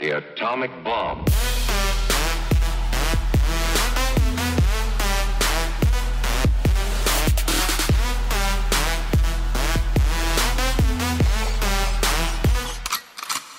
The 0.00 0.14
atomic 0.14 0.70
bomb. 0.82 1.28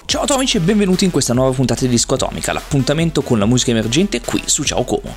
Ciao 0.06 0.24
atomici 0.24 0.58
e 0.58 0.62
benvenuti 0.62 1.06
in 1.06 1.12
questa 1.12 1.36
nuova 1.36 1.52
puntata 1.52 1.82
di 1.82 1.90
Disco 1.90 2.16
Atomica, 2.16 2.52
l'appuntamento 2.54 3.22
con 3.22 3.38
la 3.38 3.46
musica 3.46 3.70
emergente 3.70 4.20
qui 4.22 4.42
su 4.48 4.64
Ciao 4.64 4.84
Como. 4.84 5.14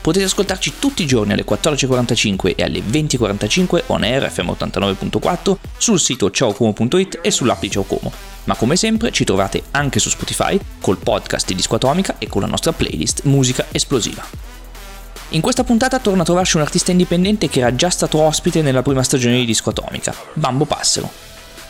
Potete 0.00 0.26
ascoltarci 0.26 0.74
tutti 0.78 1.02
i 1.02 1.06
giorni 1.06 1.32
alle 1.32 1.44
14.45 1.44 2.54
e 2.54 2.62
alle 2.62 2.78
20.45 2.78 3.82
on 3.86 4.04
air 4.04 4.30
FM 4.30 4.50
89.4 4.50 5.56
sul 5.76 5.98
sito 5.98 6.30
ciaocomo.it 6.30 7.18
e 7.20 7.32
sull'app 7.32 7.60
di 7.60 7.68
Ciao 7.68 7.82
Como. 7.82 8.27
Ma 8.48 8.54
come 8.54 8.76
sempre 8.76 9.12
ci 9.12 9.24
trovate 9.24 9.62
anche 9.72 10.00
su 10.00 10.08
Spotify 10.08 10.58
col 10.80 10.96
podcast 10.96 11.46
di 11.46 11.54
Disco 11.54 11.74
Atomica 11.74 12.14
e 12.16 12.28
con 12.28 12.40
la 12.40 12.46
nostra 12.46 12.72
playlist 12.72 13.24
Musica 13.24 13.66
Esplosiva. 13.70 14.24
In 15.30 15.42
questa 15.42 15.64
puntata 15.64 15.98
torna 15.98 16.22
a 16.22 16.24
trovarci 16.24 16.56
un 16.56 16.62
artista 16.62 16.90
indipendente 16.90 17.50
che 17.50 17.60
era 17.60 17.74
già 17.74 17.90
stato 17.90 18.18
ospite 18.20 18.62
nella 18.62 18.80
prima 18.80 19.02
stagione 19.02 19.36
di 19.36 19.44
Disco 19.44 19.68
Atomica, 19.68 20.14
Bambo 20.32 20.64
Passero. 20.64 21.10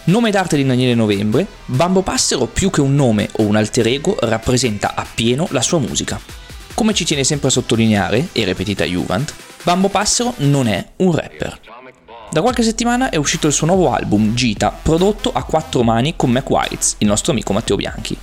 Nome 0.04 0.30
d'arte 0.30 0.54
di 0.54 0.64
Daniele 0.64 0.94
Novembre, 0.94 1.48
Bambo 1.64 2.02
Passero 2.02 2.46
più 2.46 2.70
che 2.70 2.80
un 2.80 2.94
nome 2.94 3.28
o 3.32 3.42
un 3.42 3.56
alter 3.56 3.88
ego 3.88 4.16
rappresenta 4.20 4.94
appieno 4.94 5.48
la 5.50 5.62
sua 5.62 5.80
musica. 5.80 6.20
Come 6.74 6.94
ci 6.94 7.04
tiene 7.04 7.24
sempre 7.24 7.48
a 7.48 7.50
sottolineare, 7.50 8.28
e 8.30 8.44
ripetita 8.44 8.84
Juvent, 8.84 9.34
Bambo 9.64 9.88
Passero 9.88 10.32
non 10.36 10.68
è 10.68 10.90
un 10.98 11.12
rapper. 11.12 11.77
Da 12.30 12.42
qualche 12.42 12.62
settimana 12.62 13.08
è 13.08 13.16
uscito 13.16 13.46
il 13.46 13.54
suo 13.54 13.66
nuovo 13.66 13.90
album, 13.90 14.34
Gita, 14.34 14.70
prodotto 14.70 15.32
a 15.32 15.44
quattro 15.44 15.82
mani 15.82 16.14
con 16.14 16.30
Mac 16.30 16.48
Whites, 16.50 16.96
il 16.98 17.06
nostro 17.06 17.32
amico 17.32 17.54
Matteo 17.54 17.76
Bianchi. 17.76 18.16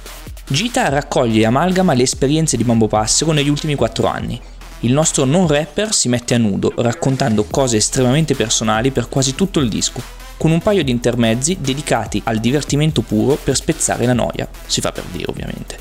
Gita 0.47 0.89
raccoglie 0.89 1.41
e 1.41 1.45
amalgama 1.45 1.93
le 1.93 2.03
esperienze 2.03 2.55
di 2.55 2.63
Bambo 2.63 2.87
Passero 2.87 3.31
negli 3.31 3.49
ultimi 3.49 3.73
quattro 3.73 4.05
anni. 4.05 4.39
Il 4.81 4.93
nostro 4.93 5.25
non 5.25 5.47
rapper 5.47 5.91
si 5.91 6.07
mette 6.07 6.35
a 6.35 6.37
nudo, 6.37 6.71
raccontando 6.77 7.45
cose 7.45 7.77
estremamente 7.77 8.35
personali 8.35 8.91
per 8.91 9.09
quasi 9.09 9.34
tutto 9.34 9.59
il 9.59 9.70
disco, 9.70 9.99
con 10.37 10.51
un 10.51 10.62
paio 10.62 10.84
di 10.84 10.91
intermezzi 10.91 11.57
dedicati 11.59 12.21
al 12.25 12.37
divertimento 12.37 13.01
puro 13.01 13.40
per 13.43 13.55
spezzare 13.55 14.05
la 14.05 14.13
noia, 14.13 14.47
si 14.67 14.81
fa 14.81 14.91
per 14.91 15.05
dire 15.12 15.25
ovviamente. 15.29 15.79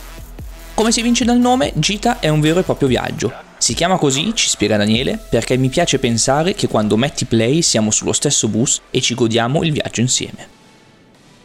Come 0.73 0.93
si 0.93 1.03
vince 1.03 1.27
dal 1.27 1.39
nome, 1.39 1.73
Gita 1.75 2.21
è 2.21 2.29
un 2.29 2.41
vero 2.41 2.61
e 2.61 2.63
proprio 2.63 2.89
viaggio. 2.89 3.53
Si 3.65 3.73
chiama 3.73 3.97
così, 3.97 4.33
ci 4.35 4.51
spiega 4.51 4.77
Daniele, 4.77 5.17
perché 5.17 5.57
mi 5.57 5.71
piace 5.71 5.99
pensare 5.99 6.53
che 6.53 6.69
quando 6.69 6.99
metti 6.99 7.25
play 7.25 7.63
siamo 7.63 7.91
sullo 7.91 8.13
stesso 8.13 8.47
bus 8.49 8.83
e 8.91 9.01
ci 9.01 9.15
godiamo 9.15 9.63
il 9.63 9.73
viaggio 9.73 10.03
insieme. 10.03 10.47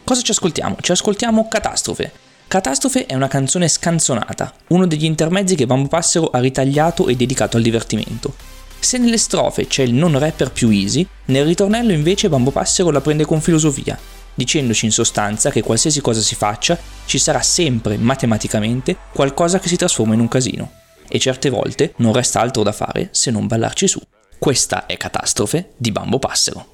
Cosa 0.04 0.20
ci 0.20 0.30
ascoltiamo? 0.32 0.76
Ci 0.82 0.92
ascoltiamo 0.92 1.48
Catastrofe. 1.48 2.12
Catastrofe 2.46 3.06
è 3.06 3.14
una 3.14 3.26
canzone 3.26 3.68
scanzonata, 3.68 4.52
uno 4.66 4.86
degli 4.86 5.06
intermezzi 5.06 5.54
che 5.54 5.64
Bambo 5.64 5.88
Passero 5.88 6.28
ha 6.28 6.40
ritagliato 6.40 7.08
e 7.08 7.16
dedicato 7.16 7.56
al 7.56 7.62
divertimento. 7.62 8.34
Se 8.78 8.98
nelle 8.98 9.16
strofe 9.16 9.66
c'è 9.66 9.84
il 9.84 9.94
non 9.94 10.18
rapper 10.18 10.52
più 10.52 10.68
easy, 10.68 11.06
nel 11.24 11.46
ritornello 11.46 11.90
invece 11.90 12.28
Bambo 12.28 12.50
Passero 12.50 12.90
la 12.90 13.00
prende 13.00 13.24
con 13.24 13.40
filosofia, 13.40 13.98
dicendoci 14.34 14.84
in 14.84 14.92
sostanza 14.92 15.48
che 15.48 15.62
qualsiasi 15.62 16.02
cosa 16.02 16.20
si 16.20 16.34
faccia, 16.34 16.78
ci 17.06 17.16
sarà 17.16 17.40
sempre, 17.40 17.96
matematicamente, 17.96 18.94
qualcosa 19.10 19.58
che 19.58 19.68
si 19.68 19.76
trasforma 19.76 20.12
in 20.12 20.20
un 20.20 20.28
casino. 20.28 20.79
E 21.12 21.18
certe 21.18 21.50
volte 21.50 21.94
non 21.96 22.12
resta 22.12 22.40
altro 22.40 22.62
da 22.62 22.70
fare 22.70 23.08
se 23.10 23.32
non 23.32 23.48
ballarci 23.48 23.88
su. 23.88 24.00
Questa 24.38 24.86
è 24.86 24.96
Catastrofe 24.96 25.72
di 25.76 25.90
Bambo 25.90 26.20
Passero. 26.20 26.64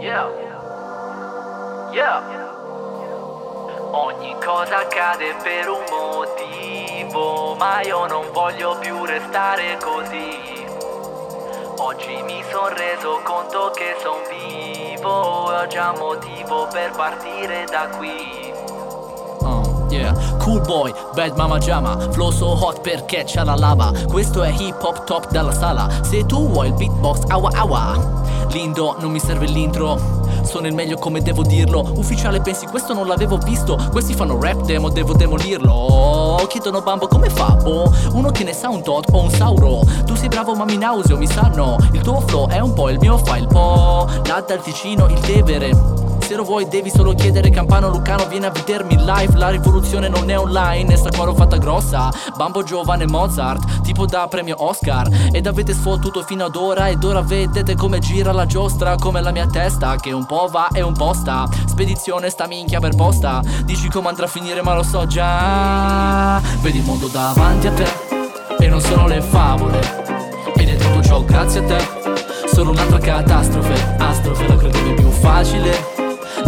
Yeah. 0.00 0.28
Yeah. 1.92 2.50
Ogni 3.92 4.34
cosa 4.42 4.78
accade 4.78 5.36
per 5.44 5.68
un 5.68 5.84
motivo, 5.88 7.54
ma 7.54 7.80
io 7.82 8.06
non 8.06 8.32
voglio 8.32 8.76
più 8.80 9.04
restare 9.04 9.76
così. 9.80 10.66
Oggi 11.76 12.22
mi 12.22 12.42
son 12.50 12.74
reso 12.74 13.20
conto 13.22 13.70
che 13.70 13.94
son 14.02 14.20
vivo 14.28 15.10
ho 15.10 15.66
già 15.68 15.92
motivo 15.92 16.66
per 16.72 16.90
partire 16.90 17.66
da 17.66 17.86
qui. 17.96 18.61
Yeah. 19.92 20.14
Cool 20.38 20.60
boy, 20.60 20.90
bad 21.14 21.36
mama 21.36 21.58
jama. 21.58 21.98
Flow 22.12 22.30
so 22.30 22.46
hot 22.46 22.80
perché 22.80 23.24
c'è 23.24 23.44
la 23.44 23.54
lava. 23.54 23.92
Questo 24.08 24.42
è 24.42 24.48
hip 24.48 24.82
hop 24.82 25.04
top 25.04 25.30
dalla 25.30 25.52
sala. 25.52 25.86
Se 26.00 26.24
tu 26.24 26.48
vuoi 26.48 26.68
il 26.68 26.72
beatbox, 26.72 27.24
awa 27.28 27.50
awa. 27.52 28.20
Lindo, 28.52 28.96
non 29.00 29.10
mi 29.10 29.18
serve 29.18 29.44
l'intro. 29.44 29.98
Sono 30.44 30.66
il 30.66 30.74
meglio 30.74 30.96
come 30.96 31.20
devo 31.20 31.42
dirlo. 31.42 31.92
Ufficiale 31.96 32.40
pensi 32.40 32.66
questo 32.66 32.94
non 32.94 33.06
l'avevo 33.06 33.36
visto. 33.36 33.78
Questi 33.90 34.14
fanno 34.14 34.40
rap 34.40 34.62
demo, 34.62 34.88
devo 34.88 35.12
demolirlo. 35.12 36.46
Chiedono 36.48 36.80
bambo 36.80 37.06
come 37.06 37.28
fa? 37.28 37.54
Boh, 37.62 37.92
uno 38.12 38.30
che 38.30 38.44
ne 38.44 38.54
sa 38.54 38.70
un 38.70 38.82
tot 38.82 39.08
o 39.12 39.20
un 39.20 39.30
sauro. 39.30 39.82
Tu 40.06 40.14
sei 40.14 40.28
bravo 40.28 40.54
ma 40.54 40.64
mi 40.64 40.78
nauseo, 40.78 41.18
mi 41.18 41.26
sanno. 41.26 41.76
Il 41.92 42.00
tuo 42.00 42.20
flow 42.20 42.48
è 42.48 42.60
un 42.60 42.72
po' 42.72 42.88
il 42.88 42.98
mio 42.98 43.18
fa 43.18 43.36
il 43.36 43.46
po' 43.46 44.08
Là 44.24 44.42
dal 44.46 44.62
Ticino, 44.62 45.06
il 45.08 45.20
Tevere 45.20 46.11
se 46.22 46.36
lo 46.36 46.44
vuoi 46.44 46.68
devi 46.68 46.90
solo 46.90 47.14
chiedere 47.14 47.50
Campano 47.50 47.88
Lucano 47.88 48.26
vieni 48.26 48.46
a 48.46 48.50
vedermi 48.50 48.96
live. 48.96 49.36
La 49.36 49.48
rivoluzione 49.48 50.08
non 50.08 50.30
è 50.30 50.38
online, 50.38 50.94
è 50.94 50.96
sta 50.96 51.10
qua 51.10 51.24
l'ho 51.24 51.34
fatta 51.34 51.56
grossa. 51.56 52.10
Bambo 52.36 52.62
giovane 52.62 53.06
Mozart, 53.06 53.82
tipo 53.82 54.06
da 54.06 54.26
premio 54.28 54.54
Oscar. 54.58 55.08
Ed 55.32 55.46
avete 55.46 55.72
sfottuto 55.72 56.22
fino 56.22 56.44
ad 56.44 56.56
ora 56.56 56.88
Ed 56.88 57.02
ora 57.02 57.22
vedete 57.22 57.74
come 57.74 57.98
gira 57.98 58.32
la 58.32 58.46
giostra 58.46 58.96
Come 58.96 59.20
la 59.20 59.30
mia 59.30 59.46
testa 59.46 59.96
che 59.96 60.12
un 60.12 60.26
po' 60.26 60.48
va 60.50 60.68
e 60.72 60.82
un 60.82 60.92
po' 60.92 61.12
sta. 61.12 61.48
Spedizione 61.66 62.30
sta 62.30 62.46
minchia 62.46 62.80
per 62.80 62.94
posta. 62.94 63.42
Dici 63.64 63.88
come 63.88 64.08
andrà 64.08 64.26
a 64.26 64.28
finire 64.28 64.62
ma 64.62 64.74
lo 64.74 64.82
so 64.82 65.06
già. 65.06 66.40
Vedi 66.60 66.78
il 66.78 66.84
mondo 66.84 67.08
davanti 67.08 67.66
a 67.66 67.72
te 67.72 67.86
E 68.58 68.68
non 68.68 68.80
sono 68.80 69.06
le 69.06 69.20
favole. 69.20 69.80
Ed 70.54 70.68
è 70.68 70.76
tutto 70.76 71.02
ciò 71.02 71.22
grazie 71.24 71.60
a 71.60 71.64
te. 71.64 72.00
Solo 72.52 72.70
un'altra 72.70 72.98
catastrofe 72.98 73.96
Astrofe 73.98 74.46
lo 74.46 74.56
credevi 74.56 74.92
più 74.92 75.08
facile 75.08 75.91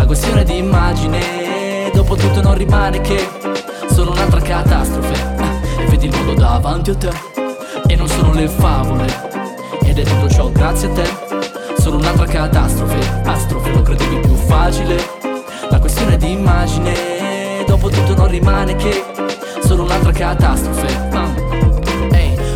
la 0.04 0.10
questione 0.10 0.44
di 0.44 0.58
immagine 0.58 1.90
Dopo 1.94 2.14
tutto 2.14 2.42
non 2.42 2.54
rimane 2.54 3.00
che 3.00 3.26
Solo 3.90 4.10
un'altra 4.10 4.40
catastrofe. 4.40 5.14
E 5.78 5.86
vedi 5.86 6.06
il 6.06 6.14
mondo 6.14 6.34
davanti 6.34 6.90
a 6.90 6.94
te 6.94 7.10
E 7.86 7.96
non 7.96 8.06
sono 8.06 8.32
le 8.34 8.46
favole. 8.46 9.06
Ed 9.82 9.98
è 9.98 10.02
tutto 10.02 10.28
ciò 10.28 10.50
grazie 10.50 10.88
a 10.88 10.92
te 10.92 11.08
Solo 11.78 11.96
un'altra 11.96 12.26
catastrofe. 12.26 13.22
Astrofe 13.24 13.70
lo 13.72 13.82
credevi 13.82 14.18
più 14.18 14.34
facile. 14.34 15.02
La 15.70 15.78
questione 15.78 16.18
di 16.18 16.32
immagine 16.32 17.64
Dopo 17.66 17.88
tutto 17.88 18.14
non 18.14 18.28
rimane 18.28 18.76
che 18.76 19.04
Solo 19.64 19.84
un'altra 19.84 20.12
catastrofe. 20.12 21.08
Uh. 21.12 21.43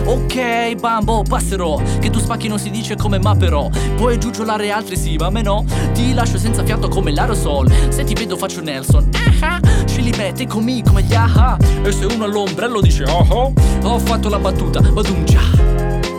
Ok, 0.08 0.74
bambo, 0.76 1.22
passerò. 1.22 1.78
Che 2.00 2.08
tu 2.08 2.18
spacchi 2.18 2.48
non 2.48 2.58
si 2.58 2.70
dice 2.70 2.96
come 2.96 3.18
ma 3.18 3.36
però. 3.36 3.68
Puoi 3.96 4.18
giugiolare 4.18 4.70
altri 4.70 4.96
sì, 4.96 5.16
ma 5.16 5.28
me 5.28 5.42
no. 5.42 5.66
Ti 5.92 6.14
lascio 6.14 6.38
senza 6.38 6.64
fiato 6.64 6.88
come 6.88 7.12
l'aerosol 7.12 7.70
Se 7.90 8.04
ti 8.04 8.14
vedo 8.14 8.36
faccio 8.36 8.62
Nelson. 8.62 9.08
Ah 9.42 9.60
Ce 9.84 10.00
li 10.00 10.12
metti 10.16 10.46
con 10.46 10.64
me 10.64 10.82
come 10.82 11.02
gli 11.02 11.14
aha 11.14 11.56
E 11.82 11.92
se 11.92 12.06
uno 12.06 12.24
all'ombrello 12.24 12.80
dice 12.80 13.04
oh 13.04 13.26
oh 13.28 13.52
Ho 13.82 13.98
fatto 13.98 14.28
la 14.28 14.38
battuta, 14.38 14.80
badungia 14.80 15.40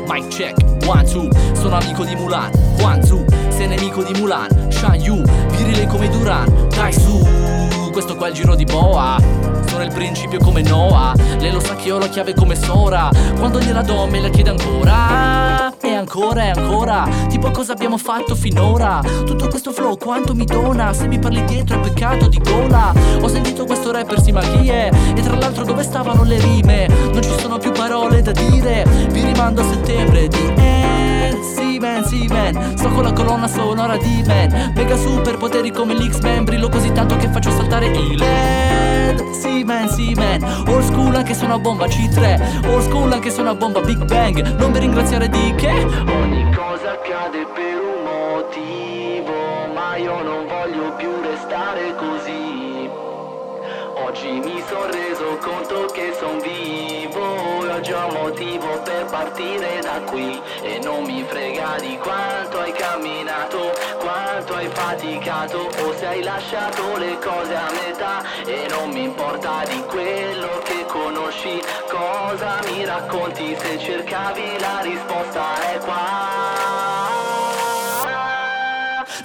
Mic 0.07 0.27
check, 0.27 0.57
one 0.85 1.03
two. 1.03 1.29
Sono 1.53 1.77
amico 1.77 2.03
di 2.03 2.15
Mulan, 2.15 2.51
two. 3.07 3.25
Sei 3.49 3.67
nemico 3.67 4.03
di 4.03 4.19
Mulan, 4.19 4.71
Shan 4.71 4.95
Yu. 4.95 5.21
Virile 5.49 5.85
come 5.87 6.09
Duran, 6.09 6.67
dai 6.69 6.93
su 6.93 7.68
Questo 7.91 8.15
qua 8.15 8.27
è 8.27 8.29
il 8.29 8.35
giro 8.35 8.55
di 8.55 8.63
boa. 8.65 9.17
Sono 9.67 9.83
il 9.83 9.91
principio 9.93 10.39
come 10.39 10.61
Noah 10.61 11.13
Lei 11.39 11.51
lo 11.51 11.59
sa 11.59 11.75
che 11.75 11.91
ho 11.91 11.97
la 11.97 12.07
chiave 12.07 12.33
come 12.33 12.55
Sora. 12.55 13.09
Quando 13.37 13.59
gliela 13.59 13.81
do 13.81 14.07
me 14.07 14.19
la 14.19 14.29
chiede 14.29 14.49
ancora. 14.49 15.73
E 15.81 15.93
ancora 15.93 16.43
e 16.43 16.49
ancora. 16.49 17.07
Tipo 17.27 17.51
cosa 17.51 17.73
abbiamo 17.73 17.97
fatto 17.97 18.35
finora? 18.35 19.01
Tutto 19.25 19.47
questo 19.47 19.71
flow 19.71 19.97
quanto 19.97 20.33
mi 20.33 20.45
dona? 20.45 20.93
Se 20.93 21.07
mi 21.07 21.19
parli 21.19 21.43
dietro 21.45 21.77
è 21.77 21.79
peccato 21.79 22.27
di 22.27 22.39
gola. 22.39 22.93
Ho 23.21 23.27
sentito 23.27 23.65
questo 23.65 23.91
rapper 23.91 24.21
sì 24.21 24.31
ma 24.31 24.41
chi 24.41 24.69
è? 24.69 24.89
E 25.15 25.21
tra 25.21 25.35
l'altro 25.35 25.63
dove 25.63 25.83
stavano 25.83 26.23
le 26.23 26.39
rime? 26.39 26.87
Non 26.87 27.21
ci 27.21 27.33
sono 27.39 27.57
più 27.57 27.71
parole 27.71 28.21
da 28.21 28.31
dire. 28.31 28.85
Vi 29.09 29.23
rimando 29.23 29.61
a 29.61 29.65
settembre 29.65 30.27
di 30.27 30.37
Sì 30.37 31.18
man, 31.79 32.05
sì 32.05 32.27
man 32.27 32.77
Sto 32.77 32.89
con 32.89 33.03
la 33.03 33.13
colonna 33.13 33.47
sonora 33.47 33.97
di 33.97 34.23
man 34.27 34.73
Mega 34.75 34.95
super 34.97 35.37
poteri 35.37 35.71
come 35.71 35.93
l'X-Men 35.93 36.43
Brillo 36.43 36.69
così 36.69 36.91
tanto 36.91 37.15
che 37.17 37.29
faccio 37.29 37.51
saltare 37.51 37.87
il 37.87 38.17
LED 38.17 39.29
Sì 39.31 39.63
man, 39.63 39.89
sì 39.89 40.13
man 40.13 40.43
Old 40.67 40.83
school 40.83 41.15
anche 41.15 41.33
se 41.33 41.45
una 41.45 41.57
bomba 41.59 41.85
C3 41.85 42.67
Old 42.67 42.83
school 42.83 43.11
anche 43.11 43.29
se 43.29 43.41
una 43.41 43.55
bomba 43.55 43.81
Big 43.81 44.03
Bang. 44.05 44.55
Non 44.57 44.71
mi 44.71 44.79
ringraziare 44.79 45.29
di 45.29 45.53
che. 45.55 45.69
Ogni 45.69 46.53
cosa 46.53 46.91
accade 46.91 47.45
per 47.53 47.79
un 47.81 48.03
motivo 48.03 49.33
Ma 49.73 49.95
io 49.95 50.21
non 50.21 50.45
voglio 50.47 50.93
più 50.95 51.09
restare 51.21 51.95
così 51.95 52.68
Oggi 54.09 54.39
mi 54.39 54.59
son 54.67 54.91
reso 54.91 55.37
conto 55.37 55.85
che 55.93 56.15
son 56.19 56.39
vivo 56.41 57.63
E 57.63 57.93
ho 57.93 58.09
motivo 58.11 58.81
per 58.81 59.05
partire 59.05 59.81
da 59.83 60.01
qui. 60.09 60.41
E 60.63 60.79
non 60.83 61.03
mi 61.03 61.23
frega 61.23 61.75
di 61.79 61.95
quanto 61.99 62.57
hai 62.57 62.71
camminato 62.71 63.71
Quanto 63.99 64.55
hai 64.55 64.67
faticato 64.69 65.69
O 65.85 65.93
se 65.95 66.07
hai 66.07 66.23
lasciato 66.23 66.97
le 66.97 67.19
cose 67.19 67.53
a 67.53 67.69
metà. 67.69 68.23
Non 68.69 68.89
mi 68.89 69.03
importa 69.03 69.63
di 69.67 69.79
quello 69.85 70.59
che 70.63 70.85
conosci 70.87 71.61
Cosa 71.87 72.61
mi 72.65 72.83
racconti 72.85 73.55
se 73.59 73.77
cercavi 73.77 74.57
la 74.59 74.79
risposta 74.81 75.71
è 75.71 75.77
qua. 75.77 76.47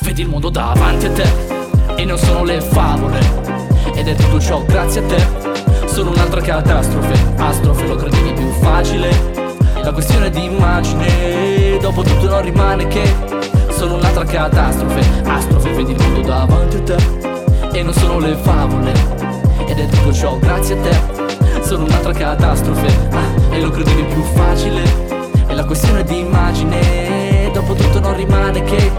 Vedi 0.00 0.20
il 0.20 0.28
mondo 0.28 0.50
davanti 0.50 1.06
a 1.06 1.12
te 1.12 1.62
e 1.96 2.04
non 2.04 2.18
sono 2.18 2.44
le 2.44 2.60
favole 2.60 3.63
Ed 4.06 4.10
è 4.10 4.22
tutto 4.22 4.38
ciò 4.38 4.62
grazie 4.64 5.00
a 5.00 5.06
te. 5.06 5.86
Sono 5.86 6.10
un'altra 6.10 6.42
catastrofe 6.42 7.14
Astrofe 7.38 7.86
lo 7.86 7.96
credevi 7.96 8.34
più 8.34 8.50
facile. 8.60 9.08
La 9.82 9.92
questione 9.92 10.28
di 10.28 10.44
immagine 10.44 11.78
Dopo 11.80 12.02
tutto 12.02 12.28
non 12.28 12.42
rimane 12.42 12.86
che 12.86 13.02
Sono 13.70 13.94
un'altra 13.94 14.24
catastrofe 14.24 15.00
Astrofe 15.24 15.70
vedi 15.70 15.92
il 15.92 16.02
mondo 16.02 16.20
davanti 16.20 16.76
a 16.76 16.82
te. 16.82 16.96
E 17.72 17.82
non 17.82 17.94
sono 17.94 18.18
le 18.18 18.34
favole 18.34 18.92
Ed 19.66 19.78
è 19.78 19.86
tutto 19.86 20.12
ciò 20.12 20.36
grazie 20.36 20.78
a 20.78 20.82
te. 20.82 21.62
Sono 21.62 21.84
un'altra 21.84 22.12
catastrofe 22.12 23.08
ah, 23.10 23.54
E 23.54 23.60
lo 23.62 23.70
credevi 23.70 24.02
più 24.02 24.22
facile. 24.34 24.82
È 25.46 25.54
la 25.54 25.64
questione 25.64 26.04
di 26.04 26.18
immagine 26.18 27.50
Dopo 27.54 27.72
tutto 27.72 28.00
non 28.00 28.14
rimane 28.16 28.62
che 28.64 28.92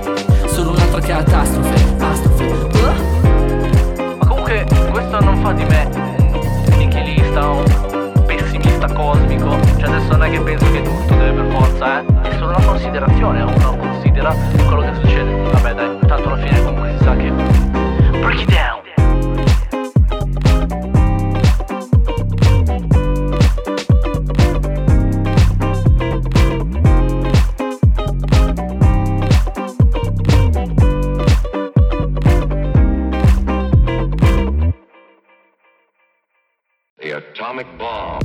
Sono 0.47 0.71
un'altra 0.71 0.99
catastrofe 0.99 2.04
fa 5.45 5.53
di 5.53 5.63
me 5.65 5.87
nichilista 6.77 7.49
un 7.49 7.63
pessimista 8.25 8.91
cosmico. 8.91 9.55
Cioè 9.77 9.89
adesso 9.89 10.11
non 10.13 10.23
è 10.23 10.31
che 10.31 10.39
penso 10.39 10.71
che 10.71 10.81
tutto 10.81 11.13
deve 11.13 11.43
per 11.43 11.51
forza, 11.51 11.99
eh. 11.99 12.29
È 12.29 12.31
solo 12.37 12.55
una 12.55 12.65
considerazione, 12.65 13.41
uno 13.43 13.77
considera 13.77 14.04
atomic 37.55 37.77
bomb. 37.77 38.21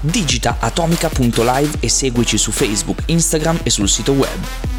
Digita 0.00 0.56
atomica.live 0.60 1.78
e 1.80 1.88
seguici 1.88 2.38
su 2.38 2.52
Facebook, 2.52 3.02
Instagram 3.06 3.58
e 3.64 3.70
sul 3.70 3.88
sito 3.88 4.12
web. 4.12 4.75